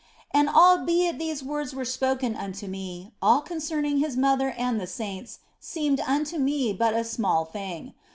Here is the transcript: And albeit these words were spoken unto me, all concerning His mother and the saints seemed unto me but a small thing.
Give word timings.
And 0.31 0.49
albeit 0.49 1.19
these 1.19 1.43
words 1.43 1.75
were 1.75 1.85
spoken 1.85 2.35
unto 2.35 2.65
me, 2.65 3.11
all 3.21 3.39
concerning 3.39 3.97
His 3.99 4.17
mother 4.17 4.49
and 4.49 4.81
the 4.81 4.87
saints 4.87 5.37
seemed 5.59 5.99
unto 5.99 6.39
me 6.39 6.73
but 6.73 6.95
a 6.95 7.03
small 7.03 7.45
thing. 7.45 7.93